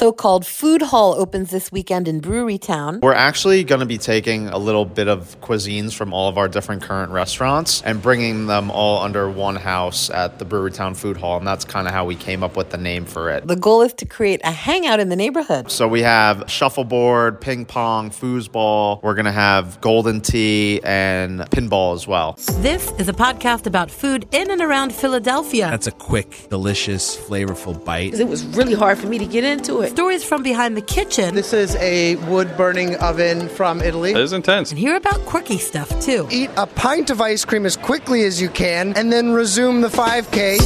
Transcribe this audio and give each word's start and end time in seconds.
A 0.00 0.02
so 0.02 0.12
called 0.12 0.46
food 0.46 0.80
hall 0.80 1.12
opens 1.12 1.50
this 1.50 1.70
weekend 1.70 2.08
in 2.08 2.20
Brewery 2.20 2.56
Town. 2.56 3.00
We're 3.02 3.12
actually 3.12 3.64
going 3.64 3.80
to 3.80 3.86
be 3.86 3.98
taking 3.98 4.48
a 4.48 4.56
little 4.56 4.86
bit 4.86 5.08
of 5.08 5.38
cuisines 5.42 5.92
from 5.92 6.14
all 6.14 6.26
of 6.26 6.38
our 6.38 6.48
different 6.48 6.80
current 6.80 7.12
restaurants 7.12 7.82
and 7.82 8.00
bringing 8.00 8.46
them 8.46 8.70
all 8.70 9.02
under 9.02 9.28
one 9.28 9.56
house 9.56 10.08
at 10.08 10.38
the 10.38 10.46
Brewery 10.46 10.70
Town 10.70 10.94
Food 10.94 11.18
Hall. 11.18 11.36
And 11.36 11.46
that's 11.46 11.66
kind 11.66 11.86
of 11.86 11.92
how 11.92 12.06
we 12.06 12.16
came 12.16 12.42
up 12.42 12.56
with 12.56 12.70
the 12.70 12.78
name 12.78 13.04
for 13.04 13.28
it. 13.28 13.46
The 13.46 13.56
goal 13.56 13.82
is 13.82 13.92
to 13.92 14.06
create 14.06 14.40
a 14.42 14.50
hangout 14.50 15.00
in 15.00 15.10
the 15.10 15.16
neighborhood. 15.16 15.70
So 15.70 15.86
we 15.86 16.00
have 16.00 16.50
shuffleboard, 16.50 17.38
ping 17.38 17.66
pong, 17.66 18.08
foosball. 18.08 19.02
We're 19.02 19.12
going 19.12 19.26
to 19.26 19.32
have 19.32 19.82
Golden 19.82 20.22
Tee 20.22 20.80
and 20.82 21.40
pinball 21.50 21.94
as 21.94 22.06
well. 22.06 22.38
This 22.62 22.90
is 22.92 23.10
a 23.10 23.12
podcast 23.12 23.66
about 23.66 23.90
food 23.90 24.26
in 24.32 24.50
and 24.50 24.62
around 24.62 24.94
Philadelphia. 24.94 25.68
That's 25.68 25.88
a 25.88 25.92
quick, 25.92 26.48
delicious, 26.48 27.18
flavorful 27.18 27.84
bite. 27.84 28.14
It 28.14 28.28
was 28.28 28.46
really 28.46 28.72
hard 28.72 28.96
for 28.96 29.06
me 29.06 29.18
to 29.18 29.26
get 29.26 29.44
into 29.44 29.82
it. 29.82 29.89
Stories 29.90 30.22
from 30.22 30.44
behind 30.44 30.76
the 30.76 30.82
kitchen. 30.82 31.34
This 31.34 31.52
is 31.52 31.74
a 31.74 32.14
wood 32.30 32.56
burning 32.56 32.94
oven 32.98 33.48
from 33.48 33.80
Italy. 33.80 34.12
It 34.12 34.18
is 34.18 34.32
intense. 34.32 34.70
And 34.70 34.78
hear 34.78 34.94
about 34.94 35.18
quirky 35.26 35.58
stuff 35.58 35.88
too. 36.00 36.28
Eat 36.30 36.48
a 36.56 36.64
pint 36.64 37.10
of 37.10 37.20
ice 37.20 37.44
cream 37.44 37.66
as 37.66 37.76
quickly 37.76 38.24
as 38.24 38.40
you 38.40 38.48
can 38.50 38.96
and 38.96 39.12
then 39.12 39.32
resume 39.32 39.80
the 39.80 39.88
5K. 39.88 40.58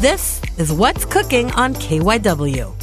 This 0.00 0.40
is 0.56 0.72
What's 0.72 1.04
Cooking 1.04 1.50
on 1.52 1.74
KYW. 1.74 2.74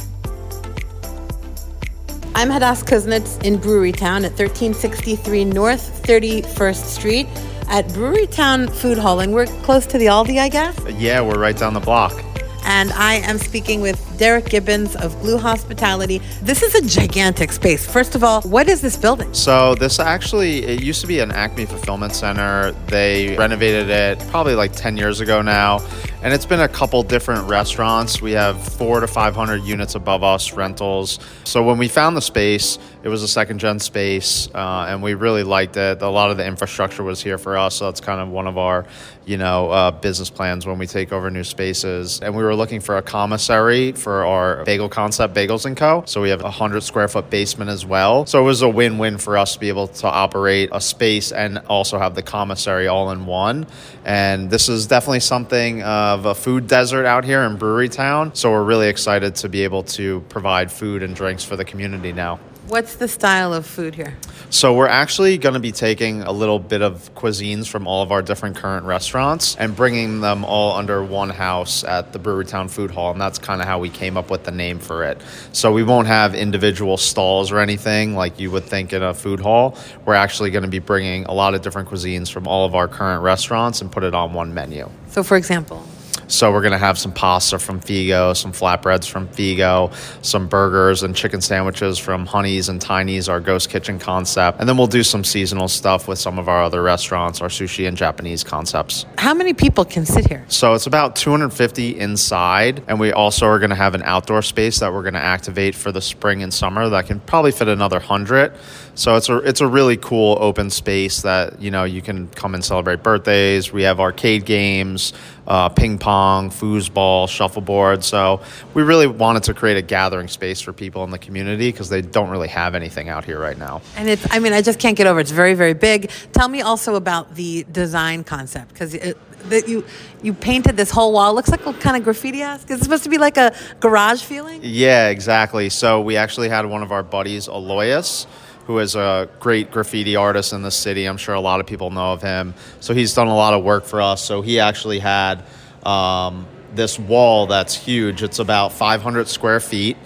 I'm 2.36 2.48
Hadass 2.48 2.84
Kuznits 2.84 3.44
in 3.44 3.56
Brewery 3.56 3.90
Town 3.90 4.24
at 4.24 4.38
1363 4.38 5.46
North 5.46 6.04
31st 6.04 6.84
Street 6.84 7.26
at 7.68 7.88
Brewery 7.92 8.28
Town 8.28 8.68
Food 8.68 8.98
Hall. 8.98 9.18
And 9.18 9.34
we're 9.34 9.46
close 9.64 9.84
to 9.86 9.98
the 9.98 10.06
Aldi, 10.06 10.38
I 10.38 10.48
guess? 10.48 10.78
Yeah, 10.96 11.22
we're 11.22 11.40
right 11.40 11.56
down 11.56 11.74
the 11.74 11.80
block 11.80 12.24
and 12.64 12.92
I 12.92 13.14
am 13.14 13.38
speaking 13.38 13.80
with 13.80 14.00
Derek 14.18 14.46
Gibbons 14.46 14.96
of 14.96 15.18
Glue 15.20 15.38
Hospitality. 15.38 16.20
This 16.42 16.62
is 16.62 16.74
a 16.74 16.86
gigantic 16.86 17.52
space. 17.52 17.86
First 17.90 18.14
of 18.14 18.24
all, 18.24 18.42
what 18.42 18.68
is 18.68 18.80
this 18.80 18.96
building? 18.96 19.32
So 19.34 19.74
this 19.74 19.98
actually 19.98 20.64
it 20.64 20.82
used 20.82 21.00
to 21.00 21.06
be 21.06 21.20
an 21.20 21.30
Acme 21.30 21.66
fulfillment 21.66 22.14
center. 22.14 22.72
They 22.86 23.36
renovated 23.36 23.90
it 23.90 24.18
probably 24.28 24.54
like 24.54 24.72
10 24.72 24.96
years 24.96 25.20
ago 25.20 25.42
now, 25.42 25.80
and 26.22 26.32
it's 26.32 26.46
been 26.46 26.60
a 26.60 26.68
couple 26.68 27.02
different 27.02 27.48
restaurants. 27.48 28.22
We 28.22 28.32
have 28.32 28.62
4 28.74 29.00
to 29.00 29.06
500 29.06 29.62
units 29.62 29.94
above 29.94 30.22
us 30.22 30.52
rentals. 30.52 31.18
So 31.44 31.62
when 31.62 31.78
we 31.78 31.88
found 31.88 32.16
the 32.16 32.22
space, 32.22 32.78
it 33.04 33.10
was 33.10 33.22
a 33.22 33.28
second 33.28 33.58
gen 33.58 33.80
space, 33.80 34.48
uh, 34.54 34.86
and 34.88 35.02
we 35.02 35.12
really 35.12 35.42
liked 35.42 35.76
it. 35.76 36.00
A 36.00 36.08
lot 36.08 36.30
of 36.30 36.38
the 36.38 36.46
infrastructure 36.46 37.02
was 37.02 37.22
here 37.22 37.36
for 37.36 37.58
us, 37.58 37.74
so 37.74 37.84
that's 37.84 38.00
kind 38.00 38.18
of 38.18 38.30
one 38.30 38.46
of 38.46 38.56
our, 38.56 38.86
you 39.26 39.36
know, 39.36 39.70
uh, 39.70 39.90
business 39.90 40.30
plans 40.30 40.64
when 40.64 40.78
we 40.78 40.86
take 40.86 41.12
over 41.12 41.30
new 41.30 41.44
spaces. 41.44 42.20
And 42.22 42.34
we 42.34 42.42
were 42.42 42.54
looking 42.54 42.80
for 42.80 42.96
a 42.96 43.02
commissary 43.02 43.92
for 43.92 44.24
our 44.24 44.64
bagel 44.64 44.88
concept, 44.88 45.34
Bagels 45.34 45.66
and 45.66 45.76
Co. 45.76 46.04
So 46.06 46.22
we 46.22 46.30
have 46.30 46.42
a 46.44 46.50
hundred 46.50 46.82
square 46.82 47.06
foot 47.06 47.28
basement 47.28 47.70
as 47.70 47.84
well. 47.84 48.24
So 48.24 48.40
it 48.40 48.44
was 48.44 48.62
a 48.62 48.70
win 48.70 48.96
win 48.96 49.18
for 49.18 49.36
us 49.36 49.52
to 49.52 49.60
be 49.60 49.68
able 49.68 49.88
to 49.88 50.06
operate 50.06 50.70
a 50.72 50.80
space 50.80 51.30
and 51.30 51.58
also 51.68 51.98
have 51.98 52.14
the 52.14 52.22
commissary 52.22 52.88
all 52.88 53.10
in 53.10 53.26
one. 53.26 53.66
And 54.06 54.48
this 54.48 54.70
is 54.70 54.86
definitely 54.86 55.20
something 55.20 55.82
of 55.82 56.24
a 56.24 56.34
food 56.34 56.68
desert 56.68 57.04
out 57.04 57.26
here 57.26 57.42
in 57.42 57.56
Brewery 57.56 57.90
Town. 57.90 58.34
So 58.34 58.50
we're 58.50 58.64
really 58.64 58.88
excited 58.88 59.34
to 59.36 59.50
be 59.50 59.64
able 59.64 59.82
to 59.82 60.20
provide 60.30 60.72
food 60.72 61.02
and 61.02 61.14
drinks 61.14 61.44
for 61.44 61.56
the 61.56 61.66
community 61.66 62.14
now. 62.14 62.40
What's 62.66 62.96
the 62.96 63.08
style 63.08 63.52
of 63.52 63.66
food 63.66 63.94
here? 63.94 64.16
So 64.48 64.72
we're 64.72 64.88
actually 64.88 65.36
going 65.36 65.52
to 65.52 65.60
be 65.60 65.72
taking 65.72 66.22
a 66.22 66.32
little 66.32 66.58
bit 66.58 66.80
of 66.80 67.14
cuisines 67.14 67.68
from 67.68 67.86
all 67.86 68.02
of 68.02 68.10
our 68.10 68.22
different 68.22 68.56
current 68.56 68.86
restaurants 68.86 69.54
and 69.56 69.76
bringing 69.76 70.20
them 70.20 70.46
all 70.46 70.74
under 70.74 71.04
one 71.04 71.28
house 71.28 71.84
at 71.84 72.14
the 72.14 72.18
Brewery 72.18 72.46
Town 72.46 72.68
Food 72.68 72.90
Hall, 72.90 73.10
and 73.10 73.20
that's 73.20 73.38
kind 73.38 73.60
of 73.60 73.66
how 73.66 73.80
we 73.80 73.90
came 73.90 74.16
up 74.16 74.30
with 74.30 74.44
the 74.44 74.50
name 74.50 74.78
for 74.78 75.04
it. 75.04 75.20
So 75.52 75.72
we 75.72 75.82
won't 75.82 76.06
have 76.06 76.34
individual 76.34 76.96
stalls 76.96 77.52
or 77.52 77.58
anything 77.58 78.14
like 78.14 78.40
you 78.40 78.50
would 78.50 78.64
think 78.64 78.94
in 78.94 79.02
a 79.02 79.12
food 79.12 79.40
hall. 79.40 79.76
We're 80.06 80.14
actually 80.14 80.50
going 80.50 80.62
to 80.64 80.70
be 80.70 80.78
bringing 80.78 81.26
a 81.26 81.32
lot 81.34 81.54
of 81.54 81.60
different 81.60 81.90
cuisines 81.90 82.32
from 82.32 82.46
all 82.46 82.64
of 82.64 82.74
our 82.74 82.88
current 82.88 83.22
restaurants 83.22 83.82
and 83.82 83.92
put 83.92 84.04
it 84.04 84.14
on 84.14 84.32
one 84.32 84.54
menu. 84.54 84.88
So, 85.08 85.22
for 85.22 85.36
example, 85.36 85.86
so 86.28 86.52
we're 86.52 86.62
going 86.62 86.72
to 86.72 86.78
have 86.78 86.98
some 86.98 87.12
pasta 87.12 87.58
from 87.58 87.80
Figo, 87.80 88.36
some 88.36 88.52
flatbreads 88.52 89.08
from 89.08 89.28
Figo, 89.28 89.92
some 90.24 90.48
burgers 90.48 91.02
and 91.02 91.14
chicken 91.14 91.40
sandwiches 91.40 91.98
from 91.98 92.26
Honey's 92.26 92.68
and 92.68 92.80
Tiny's, 92.80 93.28
our 93.28 93.40
ghost 93.40 93.70
kitchen 93.70 93.98
concept. 93.98 94.60
And 94.60 94.68
then 94.68 94.76
we'll 94.76 94.86
do 94.86 95.02
some 95.02 95.24
seasonal 95.24 95.68
stuff 95.68 96.08
with 96.08 96.18
some 96.18 96.38
of 96.38 96.48
our 96.48 96.62
other 96.62 96.82
restaurants, 96.82 97.40
our 97.40 97.48
sushi 97.48 97.86
and 97.88 97.96
Japanese 97.96 98.44
concepts. 98.44 99.06
How 99.18 99.34
many 99.34 99.52
people 99.52 99.84
can 99.84 100.06
sit 100.06 100.26
here? 100.26 100.44
So 100.48 100.74
it's 100.74 100.86
about 100.86 101.16
250 101.16 101.98
inside. 101.98 102.82
And 102.88 102.98
we 102.98 103.12
also 103.12 103.46
are 103.46 103.58
going 103.58 103.70
to 103.70 103.76
have 103.76 103.94
an 103.94 104.02
outdoor 104.02 104.42
space 104.42 104.80
that 104.80 104.92
we're 104.92 105.02
going 105.02 105.14
to 105.14 105.24
activate 105.24 105.74
for 105.74 105.92
the 105.92 106.00
spring 106.00 106.42
and 106.42 106.52
summer 106.52 106.88
that 106.88 107.06
can 107.06 107.20
probably 107.20 107.52
fit 107.52 107.68
another 107.68 107.98
100. 107.98 108.52
So 108.96 109.16
it's 109.16 109.28
a 109.28 109.38
it's 109.38 109.60
a 109.60 109.66
really 109.66 109.96
cool 109.96 110.38
open 110.40 110.70
space 110.70 111.22
that 111.22 111.60
you 111.60 111.70
know 111.70 111.84
you 111.84 112.00
can 112.00 112.28
come 112.28 112.54
and 112.54 112.64
celebrate 112.64 113.02
birthdays. 113.02 113.72
We 113.72 113.82
have 113.82 113.98
arcade 113.98 114.44
games, 114.44 115.12
uh, 115.48 115.68
ping 115.68 115.98
pong, 115.98 116.50
foosball, 116.50 117.28
shuffleboard. 117.28 118.04
So 118.04 118.40
we 118.72 118.84
really 118.84 119.08
wanted 119.08 119.42
to 119.44 119.54
create 119.54 119.76
a 119.76 119.82
gathering 119.82 120.28
space 120.28 120.60
for 120.60 120.72
people 120.72 121.02
in 121.02 121.10
the 121.10 121.18
community 121.18 121.72
because 121.72 121.88
they 121.88 122.02
don't 122.02 122.30
really 122.30 122.48
have 122.48 122.76
anything 122.76 123.08
out 123.08 123.24
here 123.24 123.38
right 123.38 123.58
now. 123.58 123.82
And 123.96 124.08
it's 124.08 124.26
I 124.30 124.38
mean 124.38 124.52
I 124.52 124.62
just 124.62 124.78
can't 124.78 124.96
get 124.96 125.08
over. 125.08 125.18
It. 125.18 125.22
It's 125.22 125.32
very 125.32 125.54
very 125.54 125.74
big. 125.74 126.10
Tell 126.32 126.48
me 126.48 126.62
also 126.62 126.94
about 126.94 127.34
the 127.34 127.66
design 127.72 128.22
concept 128.22 128.68
because 128.68 128.92
that 128.92 129.68
you 129.68 129.84
you 130.22 130.32
painted 130.32 130.76
this 130.76 130.92
whole 130.92 131.12
wall. 131.12 131.32
It 131.32 131.34
looks 131.34 131.50
like 131.50 131.66
a 131.66 131.72
kind 131.74 131.96
of 131.96 132.04
graffiti 132.04 132.42
esque. 132.42 132.70
Is 132.70 132.80
it 132.80 132.84
supposed 132.84 133.02
to 133.02 133.10
be 133.10 133.18
like 133.18 133.36
a 133.38 133.52
garage 133.80 134.22
feeling? 134.22 134.60
Yeah, 134.62 135.08
exactly. 135.08 135.68
So 135.68 136.00
we 136.00 136.16
actually 136.16 136.48
had 136.48 136.64
one 136.66 136.84
of 136.84 136.92
our 136.92 137.02
buddies, 137.02 137.48
Aloyas 137.48 138.26
who 138.66 138.78
is 138.78 138.94
a 138.96 139.28
great 139.40 139.70
graffiti 139.70 140.16
artist 140.16 140.52
in 140.52 140.62
the 140.62 140.70
city. 140.70 141.04
I'm 141.04 141.16
sure 141.16 141.34
a 141.34 141.40
lot 141.40 141.60
of 141.60 141.66
people 141.66 141.90
know 141.90 142.12
of 142.12 142.22
him. 142.22 142.54
So 142.80 142.94
he's 142.94 143.14
done 143.14 143.28
a 143.28 143.34
lot 143.34 143.54
of 143.54 143.62
work 143.62 143.84
for 143.84 144.00
us. 144.00 144.22
So 144.22 144.42
he 144.42 144.60
actually 144.60 144.98
had 144.98 145.44
um, 145.84 146.46
this 146.74 146.98
wall 146.98 147.46
that's 147.46 147.74
huge. 147.74 148.22
It's 148.22 148.38
about 148.38 148.72
500 148.72 149.28
square 149.28 149.60
feet. 149.60 149.96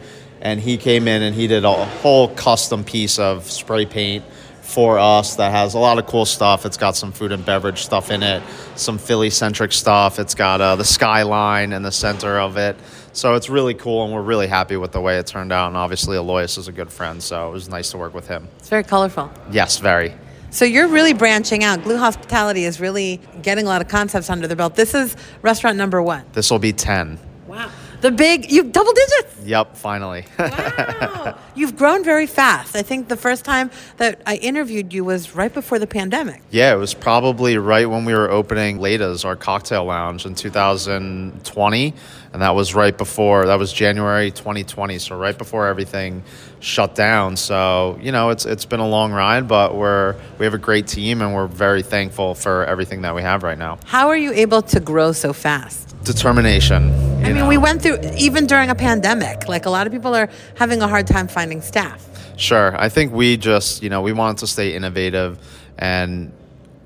And 0.40 0.60
he 0.60 0.76
came 0.76 1.08
in 1.08 1.22
and 1.22 1.34
he 1.34 1.46
did 1.46 1.64
a 1.64 1.72
whole 1.72 2.28
custom 2.28 2.84
piece 2.84 3.18
of 3.18 3.50
spray 3.50 3.86
paint 3.86 4.24
for 4.62 4.98
us 4.98 5.36
that 5.36 5.50
has 5.50 5.74
a 5.74 5.78
lot 5.78 5.98
of 5.98 6.06
cool 6.06 6.26
stuff. 6.26 6.66
It's 6.66 6.76
got 6.76 6.94
some 6.94 7.10
food 7.10 7.32
and 7.32 7.44
beverage 7.44 7.82
stuff 7.82 8.10
in 8.10 8.22
it, 8.22 8.42
some 8.76 8.98
Philly 8.98 9.30
centric 9.30 9.72
stuff. 9.72 10.18
It's 10.18 10.34
got 10.34 10.60
uh, 10.60 10.76
the 10.76 10.84
skyline 10.84 11.72
in 11.72 11.82
the 11.82 11.90
center 11.90 12.38
of 12.38 12.56
it. 12.56 12.76
So 13.18 13.34
it's 13.34 13.50
really 13.50 13.74
cool, 13.74 14.04
and 14.04 14.14
we're 14.14 14.22
really 14.22 14.46
happy 14.46 14.76
with 14.76 14.92
the 14.92 15.00
way 15.00 15.18
it 15.18 15.26
turned 15.26 15.50
out. 15.50 15.66
And 15.66 15.76
obviously, 15.76 16.16
Aloyas 16.16 16.56
is 16.56 16.68
a 16.68 16.72
good 16.72 16.88
friend, 16.88 17.20
so 17.20 17.48
it 17.48 17.52
was 17.52 17.68
nice 17.68 17.90
to 17.90 17.98
work 17.98 18.14
with 18.14 18.28
him. 18.28 18.46
It's 18.60 18.68
very 18.68 18.84
colorful. 18.84 19.28
Yes, 19.50 19.78
very. 19.78 20.14
So 20.50 20.64
you're 20.64 20.86
really 20.86 21.14
branching 21.14 21.64
out. 21.64 21.82
Glue 21.82 21.98
Hospitality 21.98 22.64
is 22.64 22.78
really 22.78 23.20
getting 23.42 23.66
a 23.66 23.68
lot 23.68 23.82
of 23.82 23.88
concepts 23.88 24.30
under 24.30 24.46
their 24.46 24.56
belt. 24.56 24.76
This 24.76 24.94
is 24.94 25.16
restaurant 25.42 25.76
number 25.76 26.00
one. 26.00 26.24
This 26.32 26.48
will 26.48 26.60
be 26.60 26.72
10. 26.72 27.18
Wow. 27.48 27.68
The 28.02 28.12
big, 28.12 28.52
you 28.52 28.62
double 28.62 28.92
digits. 28.92 29.40
Yep, 29.44 29.76
finally. 29.76 30.24
Wow. 30.38 31.36
You've 31.54 31.76
grown 31.76 32.04
very 32.04 32.26
fast. 32.26 32.76
I 32.76 32.82
think 32.82 33.08
the 33.08 33.16
first 33.16 33.44
time 33.44 33.70
that 33.96 34.22
I 34.26 34.36
interviewed 34.36 34.92
you 34.92 35.04
was 35.04 35.34
right 35.34 35.52
before 35.52 35.78
the 35.80 35.86
pandemic. 35.86 36.42
yeah, 36.50 36.72
it 36.72 36.76
was 36.76 36.94
probably 36.94 37.58
right 37.58 37.88
when 37.90 38.04
we 38.04 38.14
were 38.14 38.30
opening 38.30 38.78
Lada's, 38.80 39.24
our 39.24 39.34
cocktail 39.34 39.84
lounge 39.84 40.24
in 40.24 40.34
2020. 40.36 41.94
And 42.38 42.44
that 42.44 42.54
was 42.54 42.72
right 42.72 42.96
before, 42.96 43.46
that 43.46 43.58
was 43.58 43.72
January 43.72 44.30
2020. 44.30 45.00
So 45.00 45.16
right 45.16 45.36
before 45.36 45.66
everything 45.66 46.22
shut 46.60 46.94
down. 46.94 47.36
So, 47.36 47.98
you 48.00 48.12
know, 48.12 48.30
it's 48.30 48.46
it's 48.46 48.64
been 48.64 48.78
a 48.78 48.86
long 48.86 49.10
ride, 49.10 49.48
but 49.48 49.74
we're 49.74 50.14
we 50.38 50.44
have 50.44 50.54
a 50.54 50.58
great 50.58 50.86
team 50.86 51.20
and 51.20 51.34
we're 51.34 51.48
very 51.48 51.82
thankful 51.82 52.36
for 52.36 52.64
everything 52.64 53.02
that 53.02 53.12
we 53.12 53.22
have 53.22 53.42
right 53.42 53.58
now. 53.58 53.80
How 53.86 54.06
are 54.06 54.16
you 54.16 54.32
able 54.32 54.62
to 54.62 54.78
grow 54.78 55.10
so 55.10 55.32
fast? 55.32 55.96
Determination. 56.04 56.92
I 57.24 57.32
mean, 57.32 57.48
we 57.48 57.58
went 57.58 57.82
through, 57.82 57.98
even 58.16 58.46
during 58.46 58.70
a 58.70 58.76
pandemic, 58.76 59.48
like 59.48 59.66
a 59.66 59.70
lot 59.70 59.88
of 59.88 59.92
people 59.92 60.14
are 60.14 60.28
having 60.54 60.80
a 60.80 60.86
hard 60.86 61.08
time 61.08 61.26
finding 61.26 61.60
staff. 61.60 62.06
Sure. 62.36 62.80
I 62.80 62.88
think 62.88 63.12
we 63.12 63.36
just, 63.36 63.82
you 63.82 63.90
know, 63.90 64.02
we 64.02 64.12
wanted 64.12 64.38
to 64.38 64.46
stay 64.46 64.76
innovative 64.76 65.40
and 65.76 66.30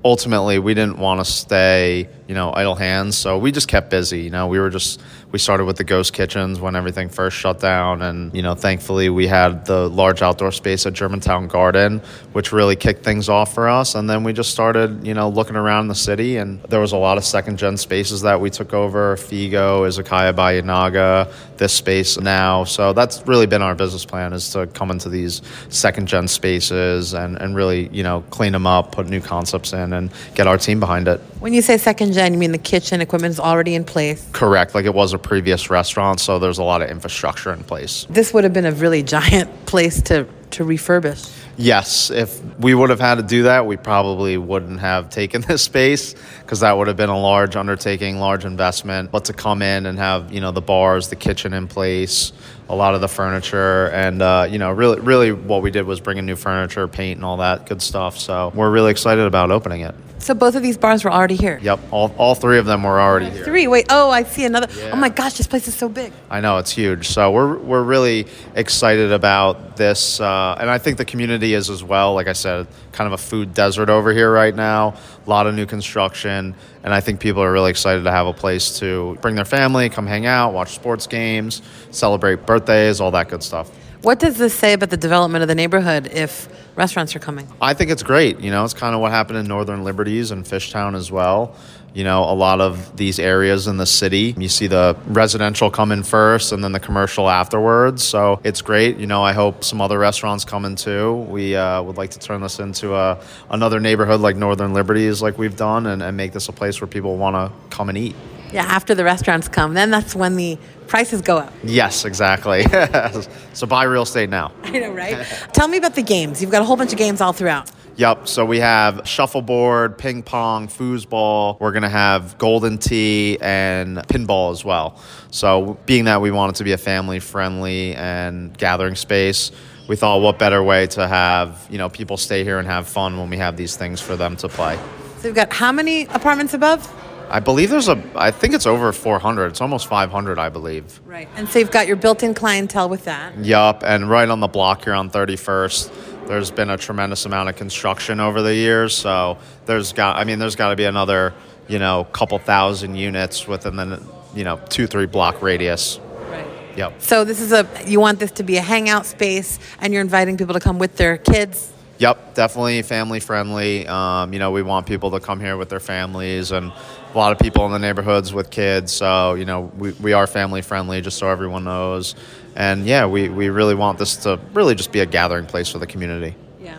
ultimately 0.05 0.59
we 0.59 0.73
didn't 0.73 0.97
want 0.97 1.19
to 1.19 1.25
stay, 1.25 2.09
you 2.27 2.35
know, 2.35 2.51
idle 2.53 2.75
hands. 2.75 3.17
So 3.17 3.37
we 3.37 3.51
just 3.51 3.67
kept 3.67 3.89
busy. 3.89 4.21
You 4.21 4.29
know, 4.29 4.47
we 4.47 4.59
were 4.59 4.69
just, 4.69 5.01
we 5.33 5.39
started 5.39 5.65
with 5.65 5.77
the 5.77 5.83
ghost 5.83 6.13
kitchens 6.13 6.61
when 6.61 6.75
everything 6.75 7.09
first 7.09 7.35
shut 7.35 7.59
down. 7.59 8.03
And, 8.03 8.33
you 8.35 8.43
know, 8.43 8.53
thankfully 8.53 9.09
we 9.09 9.25
had 9.25 9.65
the 9.65 9.89
large 9.89 10.21
outdoor 10.21 10.51
space 10.51 10.85
at 10.85 10.93
Germantown 10.93 11.47
Garden, 11.47 12.01
which 12.33 12.51
really 12.51 12.75
kicked 12.75 13.03
things 13.03 13.29
off 13.29 13.51
for 13.51 13.67
us. 13.67 13.95
And 13.95 14.07
then 14.07 14.23
we 14.23 14.31
just 14.31 14.51
started, 14.51 15.07
you 15.07 15.15
know, 15.15 15.29
looking 15.29 15.55
around 15.55 15.87
the 15.87 15.95
city 15.95 16.37
and 16.37 16.61
there 16.65 16.79
was 16.79 16.91
a 16.91 16.97
lot 16.97 17.17
of 17.17 17.25
second 17.25 17.57
gen 17.57 17.77
spaces 17.77 18.21
that 18.21 18.39
we 18.39 18.51
took 18.51 18.75
over 18.75 19.15
Figo, 19.15 19.87
Izakaya 19.87 20.35
by 20.35 20.61
Yanaga, 20.61 21.33
this 21.57 21.73
space 21.73 22.19
now. 22.19 22.63
So 22.63 22.93
that's 22.93 23.25
really 23.27 23.47
been 23.47 23.63
our 23.63 23.73
business 23.73 24.05
plan 24.05 24.33
is 24.33 24.51
to 24.51 24.67
come 24.67 24.91
into 24.91 25.09
these 25.09 25.41
second 25.69 26.07
gen 26.07 26.27
spaces 26.27 27.15
and, 27.15 27.41
and 27.41 27.55
really, 27.55 27.87
you 27.87 28.03
know, 28.03 28.23
clean 28.29 28.51
them 28.51 28.67
up, 28.67 28.91
put 28.91 29.07
new 29.07 29.19
concepts 29.19 29.73
in 29.73 29.93
and 29.93 30.11
get 30.35 30.45
our 30.45 30.59
team 30.59 30.79
behind 30.79 31.07
it. 31.07 31.19
When 31.43 31.51
you 31.51 31.61
say 31.61 31.77
second 31.77 32.13
gen, 32.13 32.31
you 32.31 32.39
mean 32.39 32.53
the 32.53 32.57
kitchen 32.57 33.01
equipment 33.01 33.31
is 33.31 33.39
already 33.41 33.75
in 33.75 33.83
place? 33.83 34.25
Correct. 34.31 34.73
Like 34.73 34.85
it 34.85 34.93
was 34.93 35.11
a 35.11 35.17
previous 35.17 35.69
restaurant, 35.69 36.21
so 36.21 36.39
there's 36.39 36.57
a 36.57 36.63
lot 36.63 36.81
of 36.81 36.89
infrastructure 36.89 37.51
in 37.51 37.65
place. 37.65 38.07
This 38.09 38.33
would 38.33 38.45
have 38.45 38.53
been 38.53 38.65
a 38.65 38.71
really 38.71 39.03
giant 39.17 39.65
place 39.65 40.01
to, 40.03 40.25
to 40.51 40.63
refurbish. 40.63 41.37
Yes, 41.57 42.09
if 42.11 42.41
we 42.59 42.73
would 42.73 42.89
have 42.89 43.01
had 43.01 43.15
to 43.15 43.23
do 43.23 43.43
that, 43.43 43.65
we 43.65 43.75
probably 43.75 44.37
wouldn't 44.37 44.79
have 44.79 45.09
taken 45.19 45.41
this 45.41 45.63
space 45.63 46.15
because 46.39 46.61
that 46.61 46.77
would 46.77 46.87
have 46.87 46.95
been 46.95 47.09
a 47.09 47.19
large 47.19 47.57
undertaking, 47.57 48.19
large 48.19 48.45
investment. 48.45 49.11
But 49.11 49.25
to 49.25 49.33
come 49.33 49.61
in 49.61 49.85
and 49.85 49.99
have 49.99 50.31
you 50.31 50.39
know 50.39 50.53
the 50.53 50.61
bars, 50.61 51.09
the 51.09 51.17
kitchen 51.17 51.53
in 51.53 51.67
place, 51.67 52.31
a 52.69 52.75
lot 52.75 52.95
of 52.95 53.01
the 53.01 53.09
furniture, 53.09 53.89
and 53.89 54.21
uh, 54.21 54.47
you 54.49 54.59
know 54.59 54.71
really, 54.71 55.01
really 55.01 55.33
what 55.33 55.61
we 55.61 55.71
did 55.71 55.85
was 55.85 55.99
bring 55.99 56.19
in 56.19 56.25
new 56.25 56.37
furniture, 56.37 56.87
paint, 56.87 57.17
and 57.17 57.25
all 57.25 57.35
that 57.35 57.65
good 57.65 57.81
stuff. 57.81 58.17
So 58.17 58.53
we're 58.55 58.71
really 58.71 58.91
excited 58.91 59.25
about 59.25 59.51
opening 59.51 59.81
it. 59.81 59.93
So 60.23 60.33
both 60.33 60.55
of 60.55 60.63
these 60.63 60.77
bars 60.77 61.03
were 61.03 61.11
already 61.11 61.35
here. 61.35 61.59
Yep, 61.61 61.79
all, 61.91 62.15
all 62.17 62.33
three 62.33 62.57
of 62.57 62.65
them 62.65 62.83
were 62.83 62.99
already 62.99 63.29
here. 63.29 63.43
Three. 63.43 63.67
Wait. 63.67 63.87
Oh, 63.89 64.09
I 64.09 64.23
see 64.23 64.45
another. 64.45 64.67
Oh 64.91 64.95
my 64.95 65.09
gosh, 65.09 65.33
this 65.33 65.47
place 65.47 65.67
is 65.67 65.75
so 65.75 65.89
big. 65.89 66.13
I 66.29 66.39
know 66.39 66.59
it's 66.59 66.71
huge. 66.71 67.09
So 67.09 67.31
we're 67.31 67.57
we're 67.57 67.83
really 67.83 68.27
excited 68.55 69.11
about 69.11 69.75
this, 69.75 70.21
uh, 70.21 70.55
and 70.59 70.69
I 70.69 70.77
think 70.77 70.97
the 70.97 71.03
community 71.03 71.53
is 71.53 71.69
as 71.69 71.83
well. 71.83 72.13
Like 72.13 72.27
I 72.27 72.33
said, 72.33 72.67
kind 72.93 73.07
of 73.07 73.13
a 73.13 73.17
food 73.17 73.53
desert 73.53 73.89
over 73.89 74.13
here 74.13 74.31
right 74.31 74.55
now. 74.55 74.95
A 75.25 75.29
lot 75.29 75.45
of 75.45 75.55
new 75.55 75.65
construction, 75.65 76.55
and 76.83 76.93
I 76.93 77.01
think 77.01 77.19
people 77.19 77.43
are 77.43 77.51
really 77.51 77.71
excited 77.71 78.05
to 78.05 78.11
have 78.11 78.27
a 78.27 78.33
place 78.33 78.79
to 78.79 79.17
bring 79.21 79.35
their 79.35 79.45
family, 79.45 79.89
come 79.89 80.07
hang 80.07 80.25
out, 80.25 80.53
watch 80.53 80.75
sports 80.75 81.05
games, 81.05 81.61
celebrate 81.91 82.45
birthdays, 82.45 83.01
all 83.01 83.11
that 83.11 83.27
good 83.27 83.43
stuff. 83.43 83.69
What 84.03 84.19
does 84.19 84.37
this 84.37 84.53
say 84.53 84.73
about 84.73 84.89
the 84.89 84.97
development 84.97 85.43
of 85.43 85.47
the 85.47 85.55
neighborhood 85.55 86.07
if 86.07 86.49
restaurants 86.75 87.15
are 87.15 87.19
coming? 87.19 87.47
I 87.61 87.73
think 87.73 87.89
it's 87.89 88.03
great. 88.03 88.41
You 88.41 88.51
know, 88.51 88.65
it's 88.65 88.73
kind 88.73 88.93
of 88.93 88.99
what 88.99 89.11
happened 89.11 89.37
in 89.37 89.47
Northern 89.47 89.85
Liberties 89.85 90.31
and 90.31 90.43
Fishtown 90.43 90.93
as 90.93 91.09
well. 91.09 91.55
You 91.93 92.03
know, 92.03 92.25
a 92.25 92.35
lot 92.35 92.59
of 92.59 92.97
these 92.97 93.17
areas 93.17 93.67
in 93.67 93.77
the 93.77 93.85
city, 93.85 94.35
you 94.37 94.49
see 94.49 94.67
the 94.67 94.97
residential 95.07 95.71
come 95.71 95.93
in 95.93 96.03
first 96.03 96.51
and 96.51 96.61
then 96.61 96.73
the 96.73 96.81
commercial 96.81 97.29
afterwards. 97.29 98.03
So 98.03 98.41
it's 98.43 98.61
great. 98.61 98.97
You 98.97 99.07
know, 99.07 99.23
I 99.23 99.31
hope 99.31 99.63
some 99.63 99.79
other 99.79 99.97
restaurants 99.97 100.43
come 100.43 100.65
in 100.65 100.75
too. 100.75 101.13
We 101.29 101.55
uh, 101.55 101.81
would 101.81 101.95
like 101.95 102.09
to 102.11 102.19
turn 102.19 102.41
this 102.41 102.59
into 102.59 102.95
a, 102.95 103.23
another 103.49 103.79
neighborhood 103.79 104.19
like 104.19 104.35
Northern 104.35 104.73
Liberties, 104.73 105.21
like 105.21 105.37
we've 105.37 105.55
done, 105.55 105.87
and, 105.87 106.03
and 106.03 106.17
make 106.17 106.33
this 106.33 106.49
a 106.49 106.51
place 106.51 106.81
where 106.81 106.89
people 106.89 107.15
want 107.15 107.37
to 107.37 107.53
come 107.73 107.87
and 107.87 107.97
eat. 107.97 108.17
Yeah, 108.53 108.63
after 108.63 108.93
the 108.93 109.03
restaurants 109.03 109.47
come, 109.47 109.73
then 109.73 109.89
that's 109.89 110.15
when 110.15 110.35
the 110.35 110.57
prices 110.87 111.21
go 111.21 111.37
up. 111.39 111.53
Yes, 111.63 112.05
exactly. 112.05 112.63
so 113.53 113.65
buy 113.65 113.83
real 113.83 114.03
estate 114.03 114.29
now. 114.29 114.51
I 114.63 114.79
know, 114.79 114.91
right? 114.91 115.25
Tell 115.53 115.67
me 115.67 115.77
about 115.77 115.95
the 115.95 116.03
games. 116.03 116.41
You've 116.41 116.51
got 116.51 116.61
a 116.61 116.65
whole 116.65 116.77
bunch 116.77 116.91
of 116.91 116.99
games 116.99 117.19
all 117.19 117.33
throughout. 117.33 117.71
Yep. 117.95 118.27
So 118.27 118.43
we 118.45 118.59
have 118.59 119.07
shuffleboard, 119.07 119.97
ping 119.97 120.23
pong, 120.23 120.67
foosball. 120.67 121.59
We're 121.59 121.71
gonna 121.71 121.89
have 121.89 122.37
golden 122.37 122.77
tee 122.79 123.37
and 123.39 123.97
pinball 124.07 124.51
as 124.51 124.65
well. 124.65 124.99
So 125.29 125.77
being 125.85 126.05
that 126.05 126.21
we 126.21 126.31
want 126.31 126.55
it 126.55 126.57
to 126.57 126.63
be 126.63 126.71
a 126.71 126.77
family 126.77 127.19
friendly 127.19 127.95
and 127.95 128.57
gathering 128.57 128.95
space, 128.95 129.51
we 129.87 129.95
thought 129.95 130.21
what 130.21 130.39
better 130.39 130.63
way 130.63 130.87
to 130.87 131.07
have 131.07 131.67
you 131.69 131.77
know 131.77 131.89
people 131.89 132.17
stay 132.17 132.43
here 132.43 132.57
and 132.57 132.67
have 132.67 132.87
fun 132.87 133.17
when 133.17 133.29
we 133.29 133.37
have 133.37 133.57
these 133.57 133.75
things 133.75 134.01
for 134.01 134.15
them 134.15 134.35
to 134.37 134.49
play. 134.49 134.77
So 135.17 135.29
we've 135.29 135.35
got 135.35 135.53
how 135.53 135.71
many 135.71 136.05
apartments 136.05 136.53
above? 136.53 136.91
I 137.29 137.39
believe 137.39 137.69
there's 137.69 137.87
a. 137.87 138.01
I 138.15 138.31
think 138.31 138.53
it's 138.53 138.65
over 138.65 138.91
400. 138.91 139.47
It's 139.47 139.61
almost 139.61 139.87
500, 139.87 140.37
I 140.37 140.49
believe. 140.49 140.99
Right. 141.05 141.27
And 141.35 141.49
so 141.49 141.59
you've 141.59 141.71
got 141.71 141.87
your 141.87 141.95
built-in 141.95 142.33
clientele 142.33 142.89
with 142.89 143.05
that. 143.05 143.37
Yup, 143.43 143.83
and 143.83 144.09
right 144.09 144.29
on 144.29 144.39
the 144.39 144.47
block 144.47 144.83
here 144.83 144.93
on 144.93 145.09
31st, 145.09 146.27
there's 146.27 146.51
been 146.51 146.69
a 146.69 146.77
tremendous 146.77 147.25
amount 147.25 147.49
of 147.49 147.55
construction 147.55 148.19
over 148.19 148.41
the 148.41 148.53
years. 148.53 148.95
So 148.95 149.37
there's 149.65 149.93
got, 149.93 150.17
I 150.17 150.23
mean, 150.23 150.39
there's 150.39 150.55
got 150.55 150.69
to 150.69 150.75
be 150.75 150.85
another, 150.85 151.33
you 151.67 151.79
know, 151.79 152.05
couple 152.05 152.37
thousand 152.39 152.95
units 152.95 153.47
within 153.47 153.75
the, 153.75 154.03
you 154.35 154.43
know, 154.43 154.59
two 154.69 154.87
three 154.87 155.07
block 155.07 155.41
radius. 155.41 155.99
Right. 156.29 156.47
Yep. 156.77 157.01
So 157.01 157.23
this 157.23 157.41
is 157.41 157.51
a 157.51 157.67
you 157.85 157.99
want 157.99 158.19
this 158.19 158.31
to 158.31 158.43
be 158.43 158.57
a 158.57 158.61
hangout 158.61 159.05
space, 159.05 159.59
and 159.79 159.91
you're 159.93 160.01
inviting 160.01 160.37
people 160.37 160.53
to 160.53 160.59
come 160.59 160.79
with 160.79 160.97
their 160.97 161.17
kids. 161.17 161.71
Yep, 161.99 162.33
definitely 162.33 162.81
family 162.81 163.19
friendly. 163.19 163.87
Um, 163.87 164.33
you 164.33 164.39
know, 164.39 164.51
we 164.51 164.61
want 164.61 164.87
people 164.87 165.11
to 165.11 165.19
come 165.19 165.39
here 165.39 165.55
with 165.55 165.69
their 165.69 165.79
families 165.79 166.51
and 166.51 166.73
a 167.13 167.17
lot 167.17 167.31
of 167.31 167.39
people 167.39 167.65
in 167.65 167.71
the 167.71 167.79
neighborhoods 167.79 168.33
with 168.33 168.49
kids. 168.49 168.91
So, 168.91 169.35
you 169.35 169.45
know, 169.45 169.71
we, 169.77 169.91
we 169.93 170.13
are 170.13 170.27
family 170.27 170.61
friendly, 170.61 171.01
just 171.01 171.17
so 171.17 171.27
everyone 171.27 171.63
knows. 171.63 172.15
And 172.55 172.85
yeah, 172.85 173.05
we, 173.05 173.29
we 173.29 173.49
really 173.49 173.75
want 173.75 173.99
this 173.99 174.17
to 174.17 174.39
really 174.53 174.75
just 174.75 174.91
be 174.91 174.99
a 174.99 175.05
gathering 175.05 175.45
place 175.45 175.69
for 175.69 175.79
the 175.79 175.87
community. 175.87 176.35
Yeah. 176.61 176.77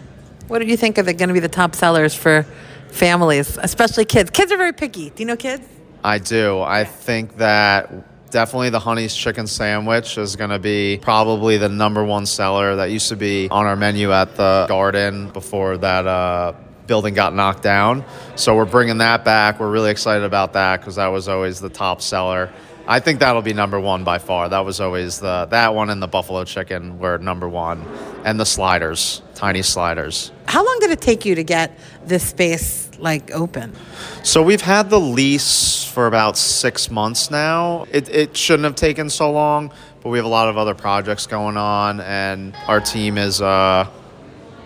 What 0.48 0.60
do 0.60 0.66
you 0.66 0.76
think 0.76 0.98
are 0.98 1.02
going 1.02 1.28
to 1.28 1.34
be 1.34 1.40
the 1.40 1.48
top 1.48 1.75
sellers 1.75 2.14
for 2.14 2.46
families, 2.88 3.58
especially 3.60 4.05
kids? 4.05 4.31
Kids 4.31 4.53
are 4.53 4.56
very 4.56 4.72
picky. 4.72 5.10
Do 5.10 5.22
you 5.22 5.26
know 5.26 5.36
kids? 5.36 5.67
I 6.03 6.19
do. 6.19 6.60
I 6.60 6.84
think 6.84 7.38
that 7.38 8.31
definitely 8.31 8.70
the 8.70 8.81
Honey's 8.81 9.14
chicken 9.14 9.46
sandwich 9.46 10.19
is 10.19 10.36
going 10.36 10.50
to 10.50 10.58
be 10.58 10.98
probably 11.00 11.56
the 11.56 11.69
number 11.69 12.05
one 12.05 12.26
seller 12.26 12.76
that 12.76 12.91
used 12.91 13.08
to 13.08 13.17
be 13.17 13.48
on 13.48 13.64
our 13.64 13.76
menu 13.76 14.12
at 14.12 14.34
the 14.34 14.67
garden 14.69 15.31
before 15.31 15.79
that 15.79 16.06
uh, 16.06 16.53
building 16.86 17.14
got 17.14 17.34
knocked 17.34 17.62
down. 17.62 18.05
So 18.36 18.55
we're 18.56 18.64
bringing 18.64 18.98
that 18.98 19.24
back. 19.24 19.60
We're 19.60 19.70
really 19.70 19.91
excited 19.91 20.24
about 20.24 20.53
that 20.55 20.81
because 20.81 20.96
that 20.96 21.08
was 21.08 21.29
always 21.29 21.60
the 21.60 21.69
top 21.69 22.03
seller. 22.03 22.53
I 22.86 23.00
think 23.00 23.20
that'll 23.20 23.43
be 23.43 23.55
number 23.55 23.81
one 23.81 24.05
by 24.05 24.19
far. 24.19 24.50
That 24.50 24.64
was 24.67 24.79
always 24.79 25.19
the 25.19 25.46
that 25.46 25.74
one 25.74 25.88
and 25.88 26.03
the 26.03 26.06
buffalo 26.06 26.44
chicken 26.44 26.98
were 26.98 27.17
number 27.17 27.48
one, 27.48 27.82
and 28.24 28.38
the 28.38 28.44
sliders, 28.44 29.22
tiny 29.34 29.62
sliders. 29.62 30.32
How 30.46 30.64
long 30.64 30.79
did 30.81 30.91
it 30.91 31.00
take 31.00 31.24
you 31.24 31.34
to 31.34 31.44
get 31.44 31.79
this 32.05 32.29
space 32.29 32.91
like 32.98 33.31
open? 33.31 33.74
So 34.22 34.43
we've 34.43 34.60
had 34.60 34.91
the 34.91 35.00
lease 35.00 35.84
for 35.84 36.06
about 36.06 36.36
six 36.36 36.91
months 36.91 37.31
now. 37.31 37.86
It, 37.91 38.10
it 38.10 38.36
shouldn't 38.36 38.64
have 38.64 38.74
taken 38.74 39.08
so 39.08 39.32
long, 39.32 39.72
but 40.03 40.10
we 40.10 40.19
have 40.19 40.26
a 40.26 40.29
lot 40.29 40.50
of 40.50 40.58
other 40.58 40.74
projects 40.74 41.26
going 41.26 41.56
on, 41.56 42.00
and 42.00 42.55
our 42.67 42.81
team 42.81 43.17
is 43.17 43.41
uh, 43.41 43.88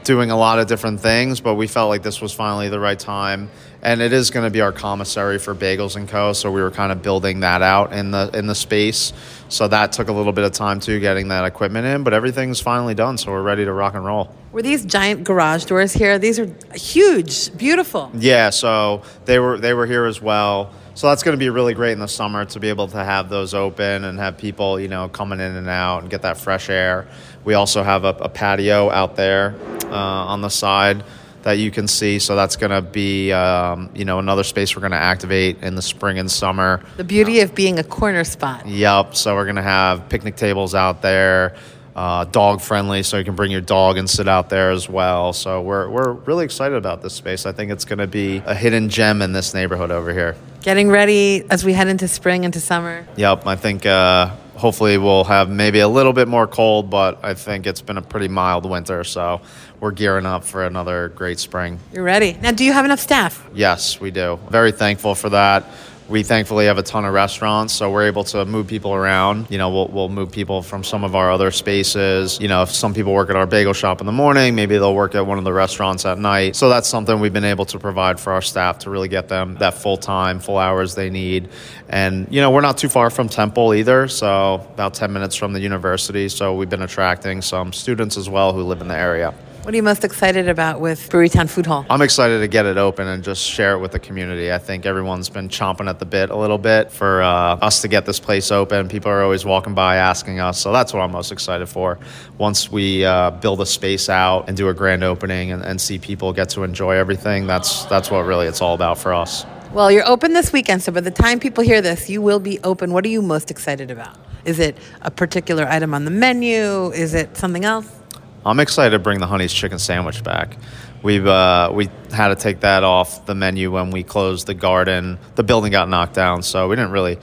doing 0.08 0.30
a 0.30 0.36
lot 0.38 0.58
of 0.58 0.66
different 0.66 1.00
things. 1.00 1.38
But 1.38 1.56
we 1.56 1.66
felt 1.66 1.90
like 1.90 2.02
this 2.02 2.22
was 2.22 2.32
finally 2.32 2.70
the 2.70 2.80
right 2.80 2.98
time, 2.98 3.50
and 3.82 4.00
it 4.00 4.14
is 4.14 4.30
going 4.30 4.44
to 4.44 4.50
be 4.50 4.62
our 4.62 4.72
commissary 4.72 5.38
for 5.38 5.54
Bagels 5.54 5.96
and 5.96 6.08
Co. 6.08 6.32
So 6.32 6.50
we 6.50 6.62
were 6.62 6.70
kind 6.70 6.90
of 6.90 7.02
building 7.02 7.40
that 7.40 7.60
out 7.60 7.92
in 7.92 8.10
the 8.10 8.30
in 8.32 8.46
the 8.46 8.54
space. 8.54 9.12
So 9.50 9.68
that 9.68 9.92
took 9.92 10.08
a 10.08 10.12
little 10.12 10.32
bit 10.32 10.44
of 10.44 10.52
time 10.52 10.80
too, 10.80 10.98
getting 10.98 11.28
that 11.28 11.44
equipment 11.44 11.86
in. 11.86 12.04
But 12.04 12.14
everything's 12.14 12.58
finally 12.58 12.94
done, 12.94 13.18
so 13.18 13.30
we're 13.30 13.42
ready 13.42 13.66
to 13.66 13.72
rock 13.72 13.94
and 13.94 14.04
roll. 14.04 14.34
Were 14.50 14.62
these 14.62 14.86
giant 14.86 15.24
garage 15.24 15.66
doors 15.66 15.92
here? 15.92 16.18
These 16.18 16.38
are 16.38 16.50
huge, 16.74 17.54
beautiful. 17.58 18.10
Yeah, 18.14 18.48
so 18.48 19.02
they 19.26 19.38
were 19.38 19.58
they 19.58 19.74
were 19.74 19.86
here 19.86 20.06
as 20.06 20.22
well. 20.22 20.72
So 20.94 21.08
that's 21.08 21.22
going 21.22 21.36
to 21.36 21.38
be 21.38 21.50
really 21.50 21.74
great 21.74 21.92
in 21.92 22.00
the 22.00 22.08
summer 22.08 22.44
to 22.46 22.58
be 22.58 22.70
able 22.70 22.88
to 22.88 23.04
have 23.04 23.28
those 23.28 23.54
open 23.54 24.04
and 24.04 24.18
have 24.18 24.36
people, 24.36 24.80
you 24.80 24.88
know, 24.88 25.08
coming 25.08 25.38
in 25.38 25.54
and 25.54 25.68
out 25.68 26.00
and 26.00 26.10
get 26.10 26.22
that 26.22 26.38
fresh 26.38 26.70
air. 26.70 27.06
We 27.44 27.54
also 27.54 27.84
have 27.84 28.04
a, 28.04 28.16
a 28.20 28.28
patio 28.28 28.90
out 28.90 29.14
there 29.14 29.54
uh, 29.90 29.94
on 30.32 30.40
the 30.40 30.48
side 30.48 31.04
that 31.42 31.58
you 31.58 31.70
can 31.70 31.88
see. 31.88 32.18
So 32.18 32.36
that's 32.36 32.56
going 32.56 32.72
to 32.72 32.82
be, 32.82 33.32
um, 33.32 33.90
you 33.94 34.04
know, 34.04 34.18
another 34.18 34.44
space 34.44 34.74
we're 34.74 34.80
going 34.80 34.92
to 34.92 34.98
activate 34.98 35.62
in 35.62 35.74
the 35.74 35.82
spring 35.82 36.18
and 36.18 36.30
summer. 36.30 36.82
The 36.96 37.04
beauty 37.04 37.40
of 37.40 37.54
being 37.54 37.78
a 37.78 37.84
corner 37.84 38.24
spot. 38.24 38.66
Yep. 38.66 39.16
So 39.16 39.34
we're 39.34 39.44
going 39.44 39.56
to 39.56 39.62
have 39.62 40.08
picnic 40.08 40.36
tables 40.36 40.74
out 40.74 41.00
there. 41.02 41.56
Uh, 41.96 42.22
dog 42.22 42.60
friendly, 42.60 43.02
so 43.02 43.18
you 43.18 43.24
can 43.24 43.34
bring 43.34 43.50
your 43.50 43.60
dog 43.60 43.98
and 43.98 44.08
sit 44.08 44.28
out 44.28 44.48
there 44.50 44.70
as 44.70 44.88
well. 44.88 45.32
So 45.32 45.60
we're, 45.62 45.88
we're 45.88 46.12
really 46.12 46.44
excited 46.44 46.76
about 46.76 47.02
this 47.02 47.12
space. 47.12 47.44
I 47.44 47.50
think 47.50 47.72
it's 47.72 47.84
going 47.84 47.98
to 47.98 48.06
be 48.06 48.36
a 48.46 48.54
hidden 48.54 48.88
gem 48.88 49.20
in 49.20 49.32
this 49.32 49.52
neighborhood 49.52 49.90
over 49.90 50.12
here. 50.12 50.36
Getting 50.62 50.90
ready 50.90 51.44
as 51.50 51.64
we 51.64 51.72
head 51.72 51.88
into 51.88 52.06
spring, 52.06 52.44
into 52.44 52.60
summer. 52.60 53.04
Yep, 53.16 53.48
I 53.48 53.56
think 53.56 53.84
uh, 53.84 54.30
hopefully 54.58 54.98
we'll 54.98 55.24
have 55.24 55.48
maybe 55.48 55.78
a 55.80 55.88
little 55.88 56.12
bit 56.12 56.28
more 56.28 56.46
cold, 56.46 56.90
but 56.90 57.24
I 57.24 57.34
think 57.34 57.66
it's 57.66 57.80
been 57.80 57.96
a 57.96 58.02
pretty 58.02 58.28
mild 58.28 58.68
winter, 58.68 59.04
so 59.04 59.40
we're 59.80 59.92
gearing 59.92 60.26
up 60.26 60.44
for 60.44 60.64
another 60.64 61.08
great 61.10 61.38
spring. 61.38 61.78
You're 61.92 62.02
ready. 62.02 62.36
Now, 62.42 62.50
do 62.50 62.64
you 62.64 62.72
have 62.72 62.84
enough 62.84 63.00
staff? 63.00 63.46
Yes, 63.54 64.00
we 64.00 64.10
do. 64.10 64.38
Very 64.50 64.72
thankful 64.72 65.14
for 65.14 65.30
that. 65.30 65.64
We 66.08 66.22
thankfully 66.22 66.64
have 66.64 66.78
a 66.78 66.82
ton 66.82 67.04
of 67.04 67.12
restaurants, 67.12 67.74
so 67.74 67.90
we're 67.90 68.06
able 68.06 68.24
to 68.24 68.46
move 68.46 68.66
people 68.66 68.94
around. 68.94 69.50
You 69.50 69.58
know, 69.58 69.68
we'll, 69.68 69.88
we'll 69.88 70.08
move 70.08 70.32
people 70.32 70.62
from 70.62 70.82
some 70.82 71.04
of 71.04 71.14
our 71.14 71.30
other 71.30 71.50
spaces. 71.50 72.40
You 72.40 72.48
know, 72.48 72.62
if 72.62 72.70
some 72.70 72.94
people 72.94 73.12
work 73.12 73.28
at 73.28 73.36
our 73.36 73.46
bagel 73.46 73.74
shop 73.74 74.00
in 74.00 74.06
the 74.06 74.12
morning, 74.12 74.54
maybe 74.54 74.78
they'll 74.78 74.94
work 74.94 75.14
at 75.14 75.26
one 75.26 75.36
of 75.36 75.44
the 75.44 75.52
restaurants 75.52 76.06
at 76.06 76.16
night. 76.16 76.56
So 76.56 76.70
that's 76.70 76.88
something 76.88 77.20
we've 77.20 77.34
been 77.34 77.44
able 77.44 77.66
to 77.66 77.78
provide 77.78 78.18
for 78.18 78.32
our 78.32 78.40
staff 78.40 78.78
to 78.80 78.90
really 78.90 79.08
get 79.08 79.28
them 79.28 79.56
that 79.56 79.74
full 79.74 79.98
time, 79.98 80.40
full 80.40 80.56
hours 80.56 80.94
they 80.94 81.10
need. 81.10 81.50
And, 81.90 82.26
you 82.30 82.40
know, 82.40 82.52
we're 82.52 82.62
not 82.62 82.78
too 82.78 82.88
far 82.88 83.10
from 83.10 83.28
Temple 83.28 83.74
either, 83.74 84.08
so 84.08 84.54
about 84.54 84.94
10 84.94 85.12
minutes 85.12 85.36
from 85.36 85.52
the 85.52 85.60
university. 85.60 86.30
So 86.30 86.54
we've 86.54 86.70
been 86.70 86.80
attracting 86.80 87.42
some 87.42 87.74
students 87.74 88.16
as 88.16 88.30
well 88.30 88.54
who 88.54 88.62
live 88.62 88.80
in 88.80 88.88
the 88.88 88.96
area. 88.96 89.34
What 89.68 89.74
are 89.74 89.76
you 89.76 89.82
most 89.82 90.02
excited 90.02 90.48
about 90.48 90.80
with 90.80 91.10
Brewerytown 91.10 91.46
Food 91.46 91.66
Hall? 91.66 91.84
I'm 91.90 92.00
excited 92.00 92.38
to 92.38 92.48
get 92.48 92.64
it 92.64 92.78
open 92.78 93.06
and 93.06 93.22
just 93.22 93.42
share 93.42 93.74
it 93.74 93.80
with 93.80 93.92
the 93.92 93.98
community. 93.98 94.50
I 94.50 94.56
think 94.56 94.86
everyone's 94.86 95.28
been 95.28 95.50
chomping 95.50 95.90
at 95.90 95.98
the 95.98 96.06
bit 96.06 96.30
a 96.30 96.36
little 96.36 96.56
bit 96.56 96.90
for 96.90 97.20
uh, 97.20 97.56
us 97.56 97.82
to 97.82 97.88
get 97.88 98.06
this 98.06 98.18
place 98.18 98.50
open. 98.50 98.88
People 98.88 99.10
are 99.10 99.22
always 99.22 99.44
walking 99.44 99.74
by 99.74 99.96
asking 99.96 100.40
us, 100.40 100.58
so 100.58 100.72
that's 100.72 100.94
what 100.94 101.00
I'm 101.00 101.12
most 101.12 101.32
excited 101.32 101.66
for. 101.66 101.98
Once 102.38 102.72
we 102.72 103.04
uh, 103.04 103.30
build 103.30 103.60
a 103.60 103.66
space 103.66 104.08
out 104.08 104.48
and 104.48 104.56
do 104.56 104.70
a 104.70 104.72
grand 104.72 105.04
opening 105.04 105.52
and, 105.52 105.62
and 105.62 105.78
see 105.78 105.98
people 105.98 106.32
get 106.32 106.48
to 106.48 106.62
enjoy 106.62 106.92
everything, 106.92 107.46
that's 107.46 107.84
that's 107.84 108.10
what 108.10 108.24
really 108.24 108.46
it's 108.46 108.62
all 108.62 108.74
about 108.74 108.96
for 108.96 109.12
us. 109.12 109.44
Well, 109.74 109.92
you're 109.92 110.08
open 110.08 110.32
this 110.32 110.50
weekend, 110.50 110.82
so 110.82 110.92
by 110.92 111.02
the 111.02 111.10
time 111.10 111.40
people 111.40 111.62
hear 111.62 111.82
this, 111.82 112.08
you 112.08 112.22
will 112.22 112.40
be 112.40 112.58
open. 112.64 112.94
What 112.94 113.04
are 113.04 113.10
you 113.10 113.20
most 113.20 113.50
excited 113.50 113.90
about? 113.90 114.16
Is 114.46 114.60
it 114.60 114.78
a 115.02 115.10
particular 115.10 115.66
item 115.68 115.92
on 115.92 116.06
the 116.06 116.10
menu? 116.10 116.90
Is 116.92 117.12
it 117.12 117.36
something 117.36 117.66
else? 117.66 117.97
I'm 118.46 118.60
excited 118.60 118.90
to 118.90 118.98
bring 118.98 119.18
the 119.18 119.26
Honey's 119.26 119.52
chicken 119.52 119.78
sandwich 119.78 120.22
back. 120.22 120.56
We've 121.02 121.26
uh, 121.26 121.70
we 121.74 121.88
had 122.12 122.28
to 122.28 122.36
take 122.36 122.60
that 122.60 122.82
off 122.84 123.26
the 123.26 123.34
menu 123.34 123.70
when 123.70 123.90
we 123.90 124.02
closed 124.02 124.46
the 124.46 124.54
garden. 124.54 125.18
The 125.34 125.42
building 125.42 125.70
got 125.70 125.88
knocked 125.88 126.14
down, 126.14 126.42
so 126.42 126.68
we 126.68 126.76
didn't 126.76 126.92
really. 126.92 127.18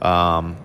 Um, 0.00 0.56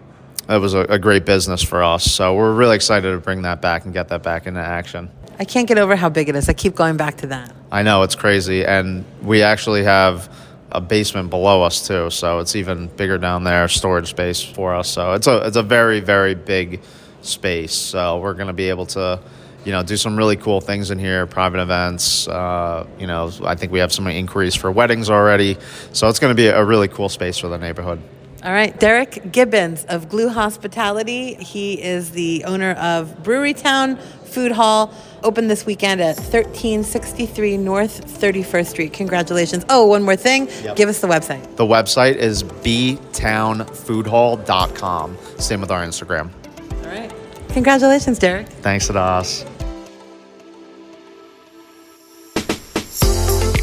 it 0.50 0.58
was 0.58 0.74
a, 0.74 0.82
a 0.82 1.00
great 1.00 1.26
business 1.26 1.64
for 1.64 1.84
us, 1.84 2.04
so 2.10 2.36
we're 2.36 2.54
really 2.54 2.76
excited 2.76 3.12
to 3.12 3.18
bring 3.18 3.44
that 3.44 3.62
back 3.62 3.86
and 3.86 3.94
get 3.94 4.10
that 4.10 4.24
back 4.24 4.46
into 4.46 4.60
action. 4.60 5.10
I 5.40 5.46
can't 5.46 5.68
get 5.68 5.78
over 5.78 5.96
how 5.96 6.10
big 6.10 6.30
it 6.30 6.36
is. 6.36 6.48
I 6.48 6.54
keep 6.54 6.76
going 6.76 6.98
back 6.98 7.18
to 7.18 7.28
that. 7.28 7.54
I 7.72 7.82
know 7.82 8.04
it's 8.04 8.16
crazy, 8.16 8.66
and 8.66 9.06
we 9.22 9.42
actually 9.42 9.84
have 9.84 10.30
a 10.72 10.82
basement 10.82 11.30
below 11.30 11.64
us 11.64 11.88
too, 11.88 12.10
so 12.10 12.40
it's 12.40 12.56
even 12.56 12.88
bigger 12.88 13.18
down 13.18 13.44
there, 13.44 13.68
storage 13.68 14.10
space 14.10 14.42
for 14.42 14.74
us. 14.74 14.90
So 14.90 15.14
it's 15.14 15.28
a 15.28 15.48
it's 15.48 15.58
a 15.58 15.64
very 15.64 16.00
very 16.00 16.36
big 16.36 16.82
space. 17.22 17.74
So 17.74 18.20
we're 18.20 18.34
going 18.34 18.48
to 18.48 18.54
be 18.54 18.70
able 18.70 18.86
to 18.88 19.20
you 19.66 19.72
know, 19.72 19.84
do 19.84 19.98
some 19.98 20.18
really 20.18 20.36
cool 20.36 20.62
things 20.62 20.92
in 20.92 21.00
here, 21.00 21.26
private 21.26 21.62
events. 21.62 22.28
Uh, 22.28 22.86
you 23.00 23.08
know, 23.08 23.32
I 23.44 23.56
think 23.56 23.72
we 23.72 23.80
have 23.80 23.94
some 23.94 24.08
inquiries 24.08 24.56
for 24.56 24.72
weddings 24.72 25.10
already. 25.10 25.58
So 25.94 26.10
it's 26.10 26.20
going 26.20 26.32
to 26.32 26.36
be 26.36 26.48
a 26.48 26.64
really 26.64 26.88
cool 26.88 27.10
space 27.10 27.38
for 27.38 27.48
the 27.48 27.58
neighborhood. 27.58 28.02
All 28.44 28.52
right, 28.52 28.78
Derek 28.78 29.32
Gibbons 29.32 29.86
of 29.86 30.10
Glue 30.10 30.28
Hospitality. 30.28 31.36
He 31.36 31.82
is 31.82 32.12
the 32.12 32.44
owner 32.44 32.72
of 32.72 33.24
Brewerytown 33.24 33.98
Food 34.34 34.52
Hall, 34.52 34.94
open 35.24 35.48
this 35.48 35.66
weekend 35.66 36.02
at 36.02 36.18
1363 36.18 37.56
North 37.56 38.20
31st 38.20 38.66
Street. 38.66 38.92
Congratulations. 38.92 39.64
Oh, 39.70 39.86
one 39.86 40.04
more 40.04 40.18
thing. 40.18 40.50
Yep. 40.64 40.76
Give 40.76 40.90
us 40.90 41.00
the 41.00 41.08
website. 41.08 41.56
The 41.56 41.64
website 41.64 42.16
is 42.16 42.44
btownfoodhall.com. 42.44 45.18
Same 45.38 45.62
with 45.62 45.72
our 45.72 45.86
Instagram. 45.86 46.30
All 46.72 46.88
right. 46.88 47.14
Congratulations, 47.50 48.20
Derek. 48.20 48.50
Thanks, 48.50 48.90
Adas. 48.90 49.48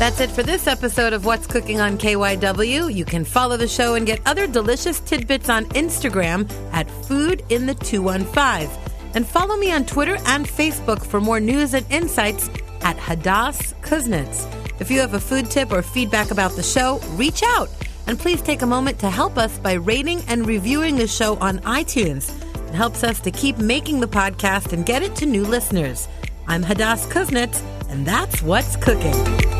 That's 0.01 0.19
it 0.19 0.31
for 0.31 0.43
this 0.43 0.67
episode 0.67 1.13
of 1.13 1.27
What's 1.27 1.47
Cooking 1.47 1.79
on 1.79 1.99
KYW. 1.99 2.91
You 2.91 3.05
can 3.05 3.23
follow 3.23 3.59
the 3.59 3.69
show 3.69 3.97
and 3.97 4.07
get 4.07 4.19
other 4.25 4.47
delicious 4.47 4.99
tidbits 4.99 5.51
on 5.51 5.67
Instagram 5.67 6.51
at 6.73 6.91
Food 6.91 7.45
in 7.51 7.67
the 7.67 7.75
215. 7.75 8.71
And 9.13 9.29
follow 9.29 9.59
me 9.59 9.71
on 9.71 9.85
Twitter 9.85 10.17
and 10.25 10.47
Facebook 10.49 11.05
for 11.05 11.21
more 11.21 11.39
news 11.39 11.75
and 11.75 11.85
insights 11.93 12.49
at 12.81 12.97
Hadass 12.97 13.75
Kuznits. 13.83 14.51
If 14.81 14.91
you 14.91 15.01
have 15.01 15.13
a 15.13 15.21
food 15.21 15.51
tip 15.51 15.71
or 15.71 15.83
feedback 15.83 16.31
about 16.31 16.53
the 16.53 16.63
show, 16.63 16.99
reach 17.17 17.43
out. 17.45 17.69
And 18.07 18.19
please 18.19 18.41
take 18.41 18.63
a 18.63 18.67
moment 18.67 18.99
to 19.01 19.11
help 19.11 19.37
us 19.37 19.59
by 19.59 19.75
rating 19.75 20.23
and 20.29 20.47
reviewing 20.47 20.97
the 20.97 21.09
show 21.09 21.37
on 21.41 21.59
iTunes. 21.59 22.33
It 22.71 22.75
helps 22.75 23.05
us 23.05 23.21
to 23.21 23.31
keep 23.31 23.59
making 23.59 24.01
the 24.01 24.09
podcast 24.09 24.73
and 24.73 24.87
get 24.87 25.03
it 25.03 25.15
to 25.17 25.27
new 25.27 25.45
listeners. 25.45 26.09
I'm 26.49 26.65
Hadass 26.65 27.07
Kuznits, 27.07 27.63
and 27.91 28.07
that's 28.07 28.41
what's 28.41 28.77
cooking. 28.77 29.60